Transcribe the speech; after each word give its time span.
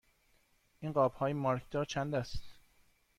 این 0.79 0.91
قاب 0.91 1.13
های 1.13 1.33
مارکدار 1.33 1.85
چند 1.85 2.15
است؟ 2.15 2.41